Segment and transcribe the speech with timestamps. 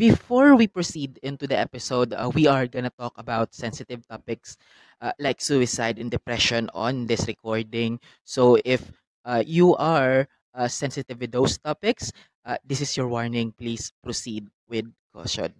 [0.00, 4.56] before we proceed into the episode, uh, we are gonna talk about sensitive topics
[5.04, 8.00] uh, like suicide and depression on this recording.
[8.24, 8.80] So if
[9.28, 10.24] uh, you are
[10.56, 12.16] uh, sensitive with those topics,
[12.48, 13.52] uh, this is your warning.
[13.52, 15.52] Please proceed with caution.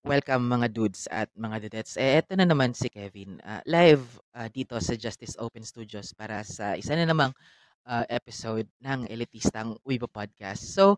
[0.00, 2.00] Welcome mga dudes at mga dudettes.
[2.00, 3.36] Eh, eto na naman si Kevin.
[3.44, 4.00] ah, live
[4.32, 7.36] ah, dito sa Justice Open Studios para sa isa na namang
[7.84, 10.72] ah, episode ng Elitistang Weibo Podcast.
[10.72, 10.96] So,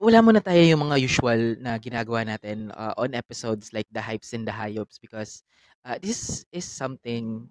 [0.00, 4.32] wala muna tayo yung mga usual na ginagawa natin ah, on episodes like the hypes
[4.32, 5.44] and the high-ups because
[5.84, 7.44] ah, this is something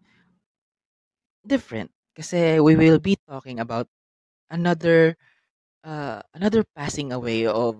[1.45, 1.93] different.
[2.17, 3.85] Kasi we will be talking about
[4.49, 5.13] another
[5.85, 7.77] uh, another passing away of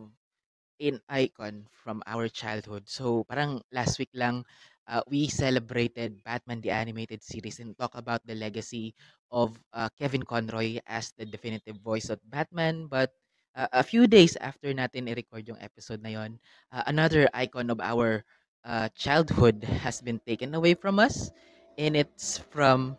[0.80, 2.88] an icon from our childhood.
[2.90, 4.46] So parang last week lang
[4.88, 8.96] uh, we celebrated Batman the animated series and talk about the legacy
[9.32, 12.88] of uh, Kevin Conroy as the definitive voice of Batman.
[12.88, 13.14] But
[13.56, 16.40] uh, a few days after natin i-record yung episode na yon,
[16.74, 18.26] uh, another icon of our
[18.66, 21.32] uh, childhood has been taken away from us
[21.78, 22.98] and it's from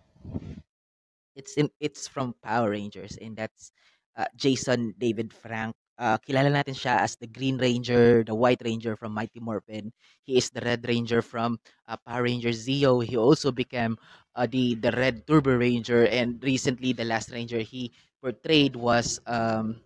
[1.36, 3.72] it's in it's from Power Rangers and that's
[4.16, 5.74] uh, Jason David Frank.
[6.00, 9.92] Uh, kilala natin siya as the Green Ranger, the White Ranger from Mighty Morphin.
[10.24, 13.04] He is the Red Ranger from uh, Power Rangers Zeo.
[13.04, 14.00] He also became
[14.32, 17.92] uh, the the Red Turbo Ranger and recently the last Ranger he
[18.24, 19.76] portrayed was um,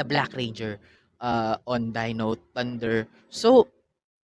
[0.00, 0.80] the Black Ranger
[1.20, 3.04] uh, on Dino Thunder.
[3.28, 3.68] So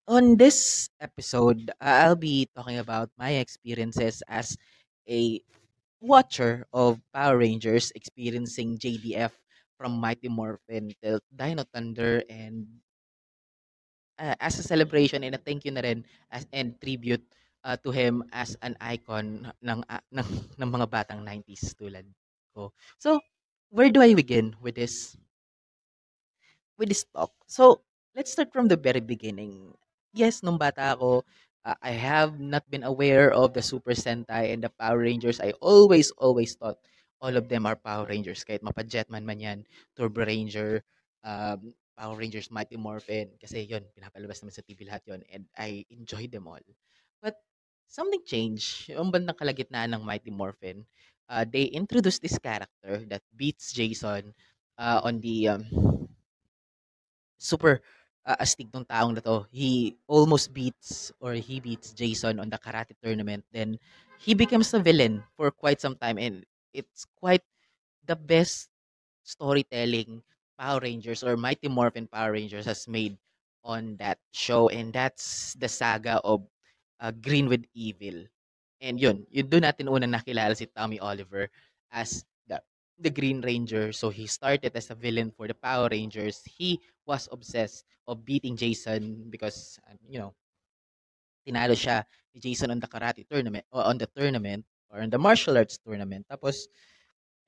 [0.09, 4.57] on this episode, I'll be talking about my experiences as
[5.05, 5.45] a
[6.01, 9.44] watcher of Power Rangers experiencing JDF
[9.85, 12.65] from Mighty Morphin till Dino Thunder and
[14.17, 17.21] uh, as a celebration and a thank you na rin as and tribute
[17.69, 20.25] uh, to him as an icon ng ah, ng,
[20.65, 22.09] ng mga batang 90s tulad
[22.57, 22.73] ko.
[22.97, 23.20] So,
[23.69, 25.20] where do I begin with this
[26.81, 27.37] with this talk?
[27.45, 27.85] So,
[28.17, 29.77] let's start from the very beginning.
[30.17, 31.29] Yes, nung bata ako,
[31.69, 35.45] uh, I have not been aware of the Super Sentai and the Power Rangers.
[35.45, 36.81] I always, always thought
[37.24, 38.45] all of them are Power Rangers.
[38.45, 39.58] Kahit mapa-Jetman man yan,
[39.96, 40.85] Turbo Ranger,
[41.24, 43.33] um, Power Rangers Mighty Morphin.
[43.40, 46.61] Kasi yon pinapalabas naman sa TV lahat yon And I enjoyed them all.
[47.24, 47.40] But
[47.89, 48.92] something changed.
[48.92, 50.84] Yung bandang kalagitnaan ng Mighty Morphin,
[51.33, 54.36] uh, they introduced this character that beats Jason
[54.77, 55.64] uh, on the um,
[57.40, 57.80] super
[58.29, 59.48] uh, astig nung taong na to.
[59.48, 63.48] He almost beats or he beats Jason on the karate tournament.
[63.48, 63.80] Then
[64.20, 67.46] he becomes a villain for quite some time and it's quite
[68.05, 68.68] the best
[69.23, 70.20] storytelling
[70.58, 73.17] Power Rangers or Mighty Morphin Power Rangers has made
[73.64, 76.45] on that show and that's the saga of
[77.01, 78.27] uh, Green with Evil.
[78.83, 81.48] And yun, yun doon natin una nakilala si Tommy Oliver
[81.90, 82.61] as the
[83.01, 83.90] the Green Ranger.
[83.96, 86.45] So he started as a villain for the Power Rangers.
[86.45, 90.36] He was obsessed of beating Jason because uh, you know,
[91.48, 92.05] tinalo siya
[92.36, 94.64] ni Jason on the karate tournament on the tournament
[94.95, 96.27] or on the martial arts tournament.
[96.31, 96.69] Tapos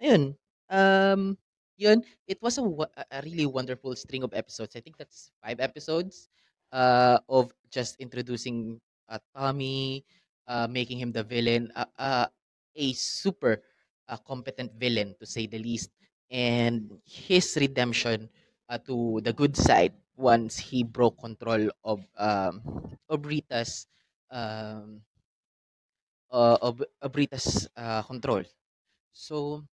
[0.03, 0.37] ayun,
[0.71, 1.37] um
[1.77, 4.77] yun, it was a, a a really wonderful string of episodes.
[4.77, 6.29] I think that's five episodes
[6.73, 10.05] uh of just introducing uh, Tommy,
[10.49, 12.27] uh making him the villain, uh, uh
[12.77, 13.63] a super
[14.09, 15.91] uh, competent villain to say the least,
[16.31, 18.29] and his redemption
[18.69, 22.63] uh, to the good side once he broke control of um
[23.09, 23.87] of Rita's
[24.31, 25.03] um
[26.31, 27.13] uh, of, of
[27.77, 28.43] uh, control.
[29.13, 29.65] So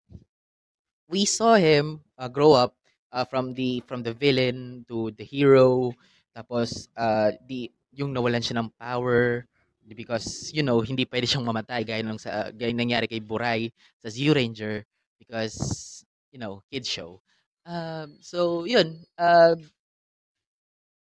[1.09, 2.75] we saw him uh, grow up
[3.13, 5.93] uh, from the from the villain to the hero.
[6.33, 9.45] Tapos uh, the yung nawalan siya ng power
[9.93, 13.69] because you know hindi pwede siyang mamatay gaya ng sa gaya ng nangyari kay Buray
[14.01, 14.87] sa Zeo Ranger
[15.21, 16.01] because
[16.33, 17.21] you know kids show.
[17.69, 19.55] Um so yun uh,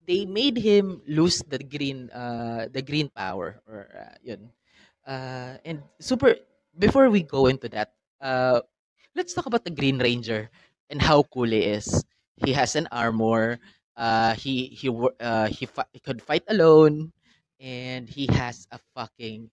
[0.02, 4.50] they made him lose the green uh the green power or uh, yun
[5.06, 6.36] uh and super
[6.78, 8.60] before we go into that uh
[9.14, 10.50] let's talk about the Green Ranger
[10.90, 12.04] and how cool he is.
[12.36, 13.58] He has an armor.
[13.96, 14.88] Uh, he he
[15.20, 17.12] uh, he, fi- he could fight alone,
[17.60, 19.50] and he has a fucking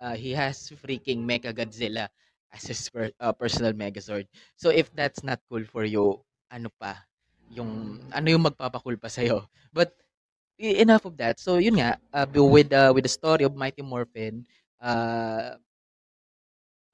[0.00, 2.08] uh, he has freaking Mecha Godzilla
[2.52, 4.26] as his per- uh, personal Megazord.
[4.56, 6.96] So if that's not cool for you, ano pa?
[7.50, 9.48] Yung ano yung magpapacool pa sa'yo?
[9.72, 9.96] But
[10.58, 11.38] e- enough of that.
[11.40, 14.46] So yun nga, uh, with uh, with the story of Mighty Morphin,
[14.80, 15.56] uh,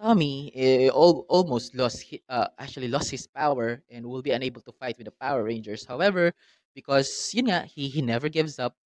[0.00, 4.72] Tommy eh, al- almost lost uh, actually lost his power and will be unable to
[4.72, 5.84] fight with the Power Rangers.
[5.86, 6.32] However,
[6.74, 8.76] because yun nga, he, he never gives up.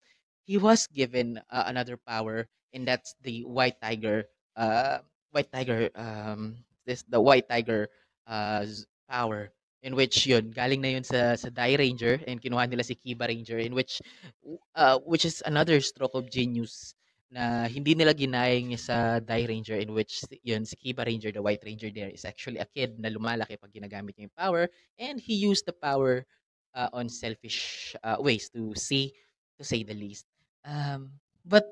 [0.49, 4.25] he was given uh, another power, and that's the White Tiger.
[4.57, 4.99] Uh,
[5.31, 5.91] White Tiger.
[5.95, 7.89] Um, this the White Tiger
[8.27, 8.65] uh,
[9.09, 9.53] power
[9.85, 13.29] in which yun galing na yun sa sa Die Ranger and kinuha nila si Kiba
[13.29, 14.01] Ranger in which
[14.75, 16.98] uh, which is another stroke of genius
[17.29, 21.61] na hindi nila ginayang sa Die Ranger in which yun si Kiba Ranger the White
[21.65, 24.63] Ranger there is actually a kid na lumalaki pag ginagamit niya yung power
[24.97, 26.25] and he used the power
[26.73, 29.13] uh, on selfish uh, ways to see
[29.61, 30.25] to say the least
[30.65, 31.13] um
[31.45, 31.69] but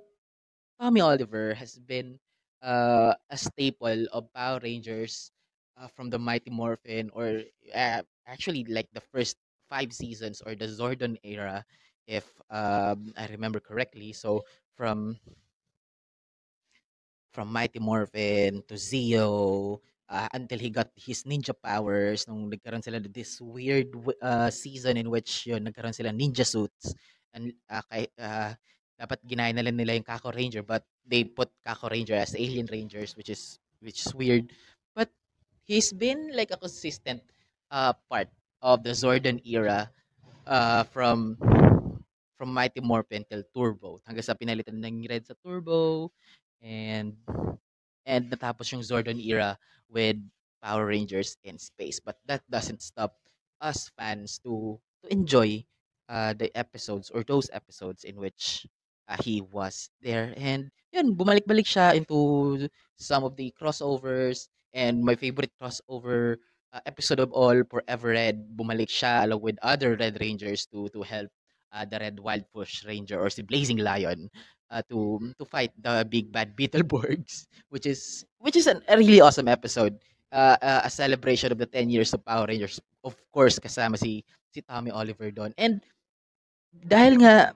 [0.81, 2.21] Tommy Oliver has been
[2.63, 5.33] uh, a staple of Power Rangers
[5.81, 7.43] uh, from the Mighty Morphin, or
[7.75, 9.37] uh, actually like the first
[9.69, 11.65] five seasons or the Zordon era,
[12.07, 14.13] if um, I remember correctly.
[14.13, 14.45] So
[14.77, 15.17] from
[17.37, 19.77] from Mighty Morphin to Zeo
[20.09, 23.93] uh, until he got his ninja powers nung nagkaroon sila this weird
[24.25, 26.97] uh, season in which yun nagkaroon sila ninja suits.
[27.37, 28.57] And uh, kay, uh,
[28.97, 32.73] dapat ginaya na lang nila yung Kako Ranger but they put Kako Ranger as Alien
[32.73, 34.49] Rangers which is which is weird.
[34.97, 35.13] But
[35.69, 37.21] he's been like a consistent
[37.69, 38.33] uh, part
[38.65, 39.93] of the Zordon era
[40.49, 41.37] uh, from
[42.41, 44.01] from Mighty Morphin till Turbo.
[44.09, 46.09] Hanggang sa pinalitan ng Red sa Turbo
[46.63, 47.17] and
[48.07, 49.59] and natapos yung Zordon era
[49.89, 50.17] with
[50.63, 52.01] Power Rangers in space.
[52.01, 53.17] But that doesn't stop
[53.61, 55.65] us fans to to enjoy
[56.09, 58.67] uh, the episodes or those episodes in which
[59.09, 60.35] uh, he was there.
[60.37, 66.37] And yun, bumalik-balik siya into some of the crossovers and my favorite crossover
[66.73, 71.03] uh, episode of all, Forever Red, bumalik siya along with other Red Rangers to to
[71.03, 71.31] help
[71.73, 74.31] uh, the Red Wildpush Ranger or si Blazing Lion
[74.71, 79.21] uh, to to fight the big bad Beetleborgs which is which is an, a really
[79.21, 79.99] awesome episode.
[80.35, 82.83] Uh, uh, a celebration of the 10 years of Power Rangers.
[83.07, 85.55] Of course, kasama si si Tommy Oliver doon.
[85.57, 85.81] And
[86.75, 87.55] dahil nga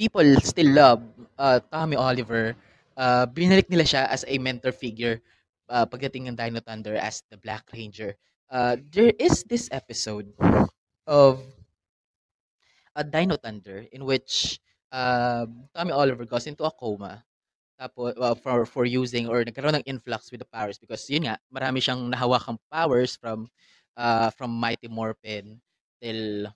[0.00, 1.04] people still love
[1.36, 2.56] uh, Tommy Oliver,
[2.96, 5.20] uh, binalik nila siya as a mentor figure
[5.68, 8.16] uh, pagdating ng Dino Thunder as the Black Ranger.
[8.48, 10.32] Uh, there is this episode
[11.06, 11.44] of
[13.00, 14.60] a Dino Thunder in which
[14.92, 17.24] uh, Tommy Oliver goes into a coma
[17.80, 21.40] Tapo well, for for using or nagkaroon ng influx with the powers because yun nga,
[21.48, 23.48] marami siyang nahawakang powers from
[23.96, 25.56] uh, from Mighty Morphin
[25.96, 26.52] till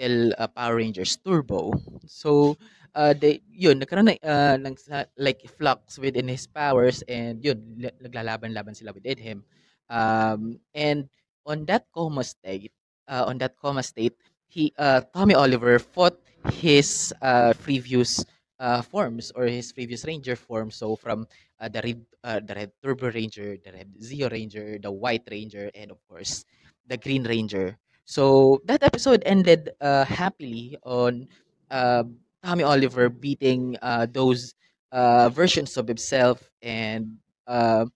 [0.00, 1.76] till uh, Power Rangers Turbo.
[2.08, 2.56] So,
[2.96, 4.74] uh, they, yun, nagkaroon ng, uh, ng
[5.20, 9.38] like flux within his powers and yun, la- naglalaban-laban sila within him.
[9.86, 11.06] Um, and
[11.46, 12.72] on that coma state,
[13.06, 14.16] uh, on that coma state,
[14.48, 16.18] he, uh, Tommy Oliver fought
[16.52, 18.24] his uh, previous
[18.58, 20.70] uh, forms or his previous Ranger form.
[20.70, 21.26] So from
[21.60, 25.70] uh, the red, uh, the red Turbo Ranger, the red Zeo Ranger, the White Ranger,
[25.74, 26.44] and of course
[26.86, 27.78] the Green Ranger.
[28.04, 31.26] So that episode ended uh, happily on
[31.70, 32.04] uh,
[32.44, 34.54] Tommy Oliver beating uh, those
[34.92, 37.16] uh, versions of himself and
[37.46, 37.86] uh,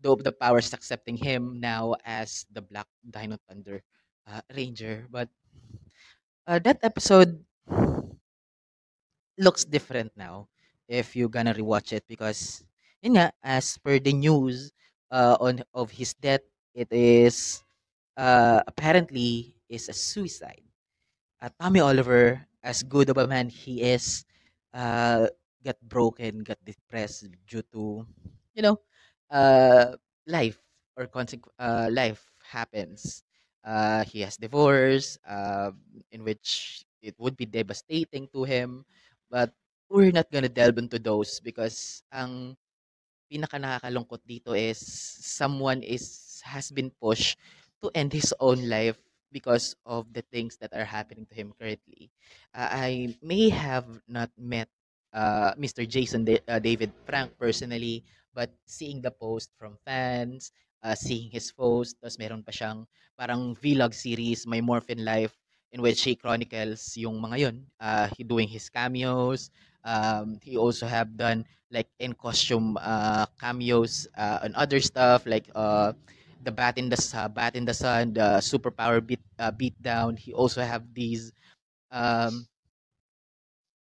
[0.00, 3.82] the, the powers accepting him now as the Black Dino Thunder
[4.28, 5.06] uh, Ranger.
[5.10, 5.28] But
[6.46, 7.44] uh, that episode
[9.38, 10.46] looks different now
[10.88, 12.62] if you're gonna rewatch it because
[13.02, 14.70] yun nga, as per the news
[15.10, 16.44] uh, on of his death,
[16.74, 17.62] it is
[18.16, 20.62] uh, apparently is a suicide
[21.42, 24.24] uh, Tommy Oliver, as good of a man he is,
[24.74, 25.28] uh,
[25.64, 28.06] got broken, got depressed due to,
[28.54, 28.80] you know,
[29.30, 30.58] uh, life
[30.96, 33.24] or consequ- uh, life happens.
[33.64, 35.72] Uh, he has divorce, uh,
[36.12, 38.84] in which it would be devastating to him,
[39.30, 39.52] but
[39.88, 42.56] we're not gonna delve into those because ang
[43.30, 44.78] pinaka nakakalungkot dito is
[45.24, 47.38] someone is has been pushed
[47.82, 48.98] to end his own life
[49.32, 52.10] because of the things that are happening to him currently.
[52.54, 54.68] Uh, I may have not met
[55.12, 55.84] uh, Mr.
[55.84, 58.04] Jason Da- uh, David Frank personally,
[58.34, 60.52] but seeing the post from fans,
[60.84, 61.96] uh, seeing his foes.
[61.96, 62.84] tapos meron pa siyang
[63.16, 65.34] parang vlog series, My Morphin Life,
[65.72, 69.50] in which he chronicles yung mga yun, uh, he doing his cameos.
[69.84, 75.92] Um, he also have done like in costume uh, cameos uh, other stuff like uh,
[76.44, 80.16] the bat in the Su- bat in the sun, the superpower beat uh, beat down.
[80.16, 81.32] He also have these
[81.90, 82.46] um,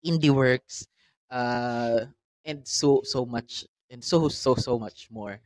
[0.06, 0.88] indie works,
[1.30, 2.06] uh,
[2.46, 5.40] and so so much and so so so much more.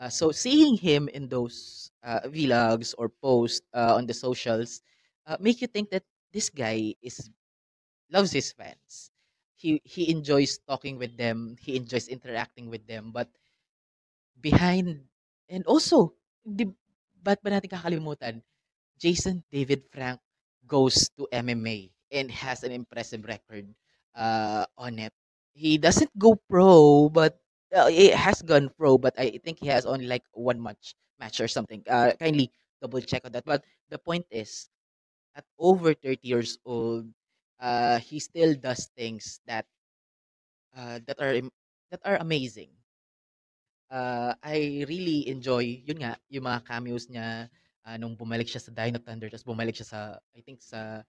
[0.00, 4.82] Uh, so seeing him in those uh, vlogs or posts uh, on the socials
[5.26, 7.30] uh, make you think that this guy is
[8.10, 9.10] loves his fans.
[9.56, 11.56] He he enjoys talking with them.
[11.60, 13.12] He enjoys interacting with them.
[13.12, 13.28] But
[14.40, 15.06] behind
[15.50, 16.14] and also,
[16.46, 16.66] di,
[17.20, 18.34] ba't ba natin kakalimutan?
[19.00, 20.20] Jason David Frank
[20.68, 23.66] goes to MMA and has an impressive record.
[24.12, 25.14] uh, on it.
[25.54, 27.38] He doesn't go pro, but
[27.74, 31.40] uh, he has gone pro, but I think he has only like one match match
[31.40, 31.82] or something.
[31.88, 32.50] Uh, kindly
[32.80, 33.44] double check on that.
[33.44, 34.68] But the point is,
[35.36, 37.06] at over 30 years old,
[37.60, 39.66] uh, he still does things that
[40.76, 41.40] uh, that are
[41.90, 42.70] that are amazing.
[43.90, 47.50] Uh, I really enjoy yun nga, yung mga cameos niya
[47.82, 50.00] ah, nung bumalik siya sa Dino Thunder tapos bumalik siya sa
[50.30, 51.02] I think sa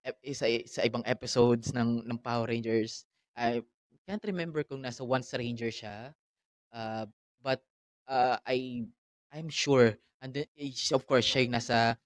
[0.00, 3.04] ep- sa, sa ibang episodes ng ng Power Rangers.
[3.36, 3.60] I
[4.06, 6.12] can't remember kung nasa Once Ranger siya.
[6.72, 7.06] Uh,
[7.42, 7.62] but
[8.08, 8.86] uh, I
[9.32, 11.96] I'm sure and then, eh, of course siya yung nasa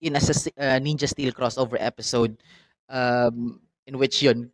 [0.00, 2.38] in si- uh, Ninja Steel crossover episode
[2.88, 4.50] um, in which yun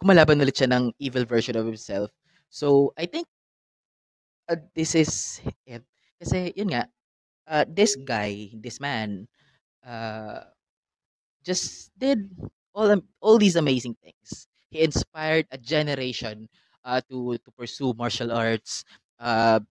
[0.00, 2.10] kumalaban ulit siya ng evil version of himself.
[2.48, 3.26] So I think
[4.48, 5.82] uh, this is it.
[6.20, 6.88] Kasi yun nga,
[7.48, 9.28] uh, this guy, this man,
[9.84, 10.44] uh,
[11.44, 12.30] just did
[12.74, 14.48] all all these amazing things.
[14.76, 16.52] He inspired a generation
[16.84, 18.84] uh, to to pursue martial arts.
[19.16, 19.64] Uh,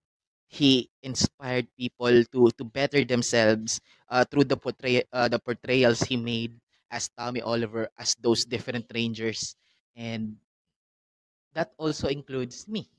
[0.50, 3.78] he inspired people to to better themselves
[4.10, 6.58] uh, through the portray uh, the portrayals he made
[6.90, 9.54] as Tommy Oliver as those different rangers,
[9.94, 10.42] and
[11.54, 12.90] that also includes me.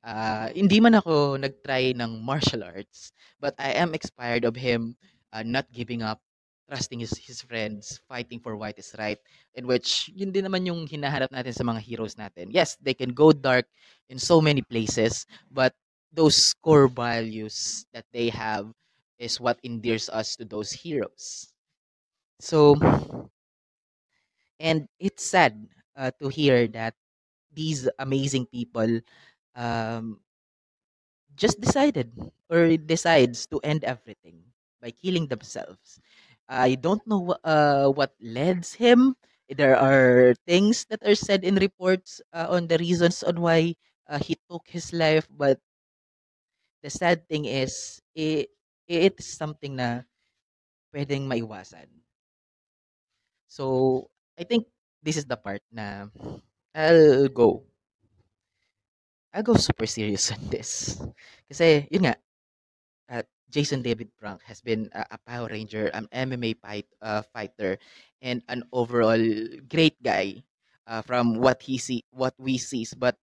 [0.00, 4.96] Ah, hindi man ako nag-try ng martial arts, but I am inspired of him,
[5.28, 6.24] uh, not giving up,
[6.68, 9.18] trusting his his friends, fighting for what is right,
[9.54, 12.50] in which yun din naman yung hinahanap natin sa mga heroes natin.
[12.50, 13.66] Yes, they can go dark
[14.10, 15.74] in so many places, but
[16.12, 18.70] those core values that they have
[19.18, 21.52] is what endears us to those heroes.
[22.40, 22.76] So,
[24.60, 26.94] and it's sad uh, to hear that
[27.52, 29.00] these amazing people
[29.54, 30.20] um,
[31.34, 32.12] just decided
[32.50, 34.42] or decides to end everything
[34.80, 36.00] by killing themselves.
[36.48, 39.16] I don't know wh- uh, what leads him.
[39.48, 43.74] There are things that are said in reports uh, on the reasons on why
[44.08, 45.58] uh, he took his life, but
[46.82, 48.48] the sad thing is, it,
[48.88, 50.02] it's something na
[50.94, 51.88] pwedeng maiwasan.
[53.48, 54.66] So, I think
[55.02, 56.06] this is the part na
[56.74, 57.64] I'll go.
[59.32, 60.96] I'll go super serious on this.
[61.50, 62.14] Kasi, yun nga,
[63.50, 67.78] Jason David Frank has been a, a Power Ranger, an MMA fight, uh, fighter,
[68.20, 69.20] and an overall
[69.68, 70.42] great guy
[70.86, 72.94] uh, from what he see, what we sees.
[72.94, 73.16] But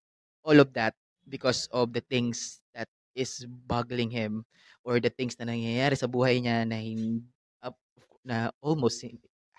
[0.44, 0.96] all of that
[1.28, 4.46] because of the things that is boggling him
[4.84, 7.24] or the things na nangyayari sa buhay niya na hin,
[7.64, 7.76] uh,
[8.24, 9.04] na almost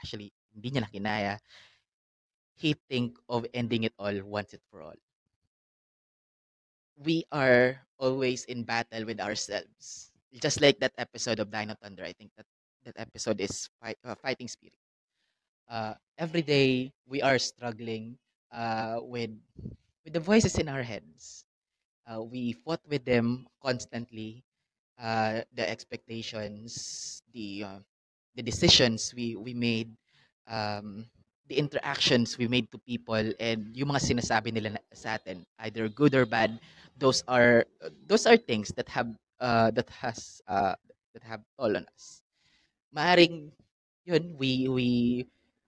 [0.00, 1.36] actually hindi niya na.
[2.54, 4.96] He think of ending it all once and for all.
[6.96, 10.13] we are always in battle with ourselves.
[10.34, 12.46] Just like that episode of Dino Thunder, I think that
[12.84, 14.76] that episode is fight, uh, fighting spirit.
[15.68, 18.18] Uh, every day we are struggling
[18.52, 19.30] uh, with
[20.04, 21.44] with the voices in our heads.
[22.04, 24.44] Uh, we fought with them constantly.
[24.94, 27.80] Uh, the expectations, the uh,
[28.36, 29.90] the decisions we we made,
[30.46, 31.06] um,
[31.48, 36.14] the interactions we made to people, and yung mga sinasabi nila sa atin, either good
[36.14, 36.60] or bad,
[36.94, 37.66] those are
[38.06, 39.10] those are things that have
[39.44, 40.72] uh, that has uh,
[41.12, 42.24] that have toll on us.
[42.96, 43.52] Maaring
[44.08, 44.88] yun we we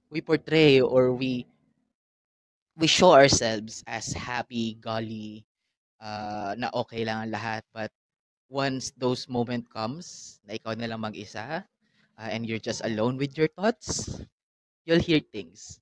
[0.09, 1.45] we portray or we
[2.77, 5.45] we show ourselves as happy, golly,
[6.01, 7.63] uh, na okay lang ang lahat.
[7.73, 7.93] But
[8.53, 11.65] once those moment comes, na ikaw na lang mag-isa,
[12.21, 14.21] uh, and you're just alone with your thoughts,
[14.85, 15.81] you'll hear things.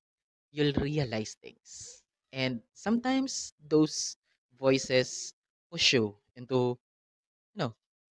[0.55, 2.01] You'll realize things.
[2.31, 4.15] And sometimes those
[4.55, 5.35] voices
[5.67, 6.79] push you into,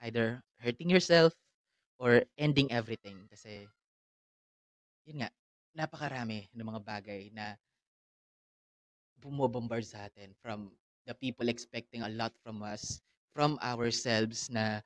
[0.05, 1.33] either hurting yourself
[1.99, 3.17] or ending everything.
[3.33, 3.65] Kasi,
[5.09, 5.31] yun nga,
[5.75, 7.57] napakarami ng mga bagay na
[9.25, 10.69] bumobombard sa atin from
[11.09, 13.01] the people expecting a lot from us,
[13.33, 14.81] from ourselves na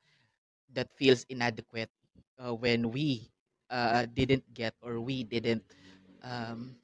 [0.73, 1.91] that feels inadequate
[2.39, 3.31] uh, when we
[3.71, 5.65] uh, didn't get or we didn't
[6.23, 6.77] um,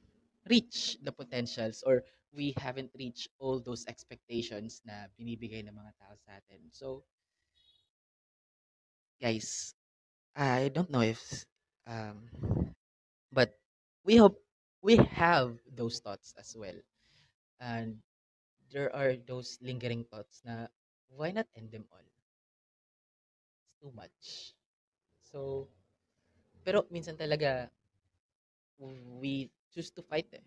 [0.50, 2.02] reach the potentials or
[2.34, 6.60] we haven't reached all those expectations na binibigay ng mga tao sa atin.
[6.74, 7.06] So,
[9.24, 9.72] guys,
[10.36, 11.48] I don't know if
[11.88, 12.28] um,
[13.32, 13.56] but
[14.04, 14.36] we hope
[14.84, 16.76] we have those thoughts as well.
[17.60, 18.04] And
[18.68, 20.68] there are those lingering thoughts na
[21.08, 22.04] why not end them all?
[23.64, 24.52] It's too much.
[25.24, 25.68] So,
[26.60, 27.72] pero minsan talaga
[28.76, 30.44] we choose to fight eh.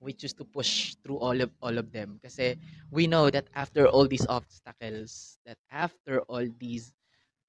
[0.00, 2.56] We choose to push through all of all of them kasi
[2.88, 6.96] we know that after all these obstacles, that after all these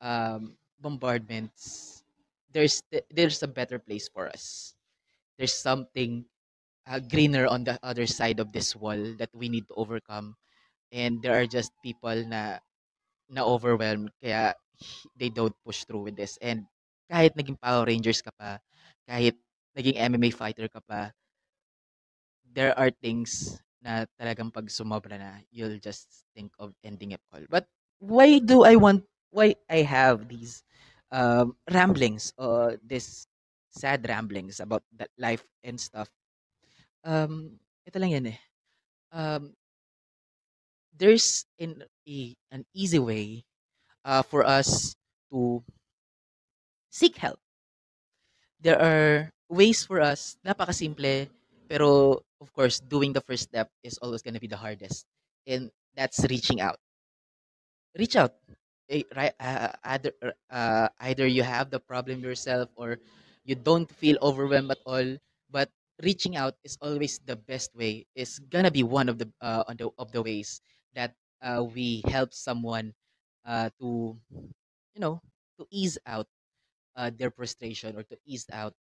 [0.01, 2.03] um, bombardments,
[2.51, 4.75] there's th- there's a better place for us.
[5.37, 6.25] There's something
[6.87, 10.35] uh, greener on the other side of this wall that we need to overcome.
[10.91, 12.59] And there are just people na
[13.29, 14.55] na overwhelmed kaya
[15.15, 16.37] they don't push through with this.
[16.41, 16.65] And
[17.11, 18.59] kahit naging Power Rangers ka pa,
[19.07, 19.37] kahit
[19.77, 21.11] naging MMA fighter ka pa,
[22.45, 27.41] there are things na talagang pag sumobra na, you'll just think of ending it all.
[27.49, 27.65] But
[27.99, 30.63] why do I want, why I have these
[31.11, 33.27] um, ramblings or this
[33.71, 36.09] sad ramblings about that life and stuff?
[37.03, 38.39] Um, ito lang yan eh.
[39.11, 39.53] Um,
[40.97, 43.43] there's in a, an easy way
[44.05, 44.95] uh, for us
[45.31, 45.63] to
[46.91, 47.39] seek help.
[48.61, 51.27] There are ways for us, napakasimple,
[51.67, 55.05] pero of course, doing the first step is always gonna be the hardest.
[55.47, 56.77] And that's reaching out.
[57.97, 58.33] Reach out.
[58.91, 60.11] Eh, right, uh, either,
[60.51, 62.99] uh, either you have the problem yourself or
[63.47, 65.15] you don't feel overwhelmed at all,
[65.49, 65.71] but
[66.03, 68.03] reaching out is always the best way.
[68.19, 70.59] it's gonna be one of the uh, on the of the ways
[70.91, 72.91] that uh, we help someone
[73.47, 74.19] uh, to
[74.95, 75.21] you know
[75.59, 76.27] to ease out
[76.95, 78.73] uh, their frustration or to ease out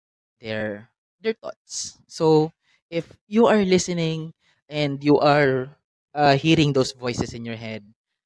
[0.41, 0.89] their
[1.21, 1.99] their thoughts.
[2.07, 2.51] So
[2.89, 4.33] if you are listening
[4.69, 5.69] and you are
[6.15, 7.85] uh, hearing those voices in your head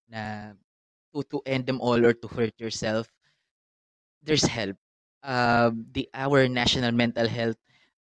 [0.09, 0.53] na
[1.13, 3.08] to to end them all or to hurt yourself,
[4.24, 4.77] there's help.
[5.24, 7.58] Um, the our National Mental Health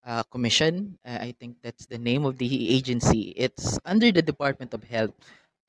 [0.04, 3.32] uh, Commission, uh, I think that's the name of the agency.
[3.36, 5.14] It's under the Department of Health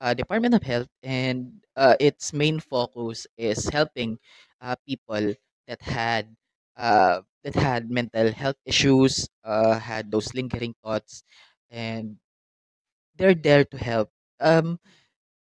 [0.02, 4.20] uh, Department of Health, and uh, its main focus is helping
[4.62, 5.34] uh, people
[5.68, 6.36] that had
[6.78, 11.24] uh, that had mental health issues, had those lingering thoughts,
[11.72, 12.18] and
[13.16, 14.10] they're there to help.
[14.40, 14.80] Um,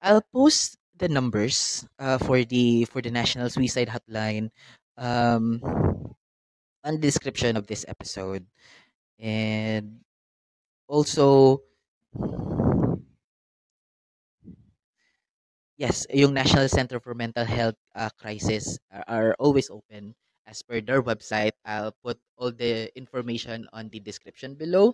[0.02, 4.52] I'll post the numbers uh, for the for the National Suicide Hotline
[5.00, 5.60] um,
[6.84, 8.46] on the description of this episode,
[9.18, 10.00] and
[10.88, 11.62] also
[15.80, 20.12] Yes, yung National Center for Mental Health uh, Crisis are, are always open
[20.44, 21.56] as per their website.
[21.64, 24.92] I'll put all the information on the description below.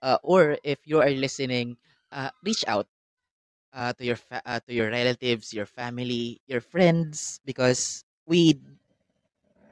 [0.00, 1.76] Uh, or if you are listening,
[2.10, 2.88] uh, reach out
[3.72, 8.58] uh, to your fa- uh, to your relatives, your family, your friends because we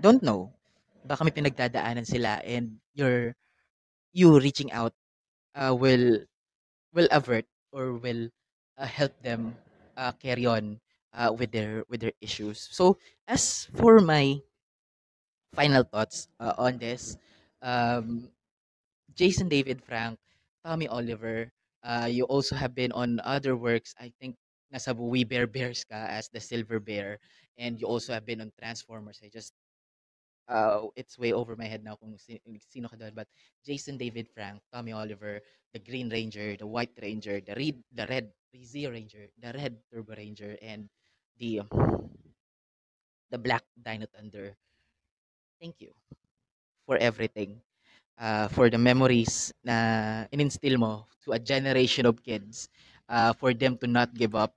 [0.01, 0.53] don't know.
[1.07, 3.35] Baka may pinagdadaanan sila and your
[4.13, 4.95] you reaching out
[5.57, 6.25] uh, will
[6.95, 8.29] will avert or will
[8.79, 9.57] uh, help them
[9.97, 10.81] uh, carry on
[11.15, 12.69] uh, with their with their issues.
[12.73, 14.41] So as for my
[15.55, 17.17] final thoughts uh, on this,
[17.63, 18.29] um,
[19.15, 20.19] Jason David Frank,
[20.65, 21.53] Tommy Oliver,
[21.87, 23.95] uh, you also have been on other works.
[24.01, 24.37] I think
[24.75, 27.19] nasa We Bear Bears ka as the Silver Bear,
[27.59, 29.23] and you also have been on Transformers.
[29.25, 29.55] I just
[30.49, 33.13] uh, it's way over my head now kung si- sino ka doon.
[33.15, 33.29] But
[33.65, 35.41] Jason David Frank, Tommy Oliver,
[35.75, 40.15] the Green Ranger, the White Ranger, the Red, the Red Zeo Ranger, the Red Turbo
[40.17, 40.89] Ranger, and
[41.39, 41.63] the
[43.31, 44.57] the Black Dino Thunder.
[45.61, 45.93] Thank you
[46.87, 47.63] for everything.
[48.17, 52.65] Uh, for the memories na ininstill mo to a generation of kids
[53.13, 54.57] uh, for them to not give up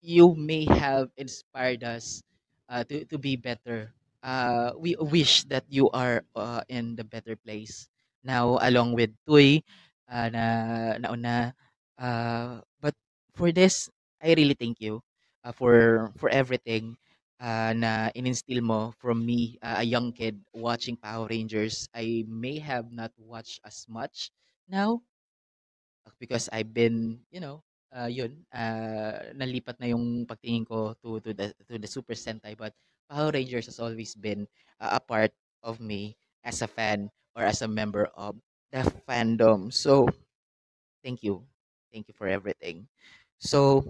[0.00, 2.22] you may have inspired us
[2.68, 3.92] uh, to, to be better.
[4.22, 7.88] Uh, we wish that you are uh, in the better place
[8.24, 9.62] now along with Tuy
[10.10, 10.44] uh, na
[10.98, 11.52] nauna.
[11.98, 12.94] Uh, but
[13.34, 13.88] for this,
[14.22, 15.02] I really thank you
[15.44, 16.98] uh, for for everything
[17.40, 21.88] uh, na ininstill mo from me, uh, a young kid watching Power Rangers.
[21.94, 24.30] I may have not watched as much
[24.68, 25.02] now
[26.18, 27.62] because I've been, you know,
[27.94, 32.56] uh, yun, uh, nalipat na yung pagtingin ko to to the to the Super Sentai
[32.56, 32.74] but
[33.08, 34.46] Power Rangers has always been
[34.80, 38.36] uh, a part of me as a fan or as a member of
[38.72, 39.72] the fandom.
[39.72, 40.08] So,
[41.04, 41.46] thank you.
[41.92, 42.88] Thank you for everything.
[43.38, 43.82] So,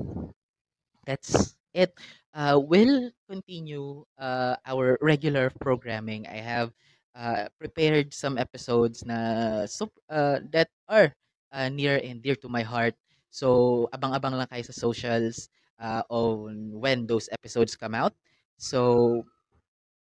[1.06, 1.94] that's it.
[2.38, 6.22] Uh, we'll continue uh, our regular programming.
[6.30, 6.70] I have
[7.18, 11.10] uh, prepared some episodes na sup- uh, that are
[11.50, 12.94] uh, near and dear to my heart.
[13.34, 15.50] So, abang-abang lang kayo sa socials
[15.82, 18.14] uh, on when those episodes come out.
[18.54, 19.26] So,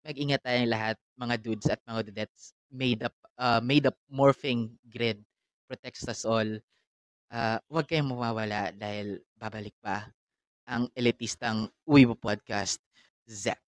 [0.05, 2.53] mag-ingat tayong lahat, mga dudes at mga dudettes.
[2.69, 5.25] Made up, uh, made up morphing grid
[5.73, 6.61] protects us all.
[7.33, 10.13] Uh, huwag kayong mawawala dahil babalik pa
[10.67, 12.83] ang elitistang Weibo Podcast,
[13.25, 13.63] Zet.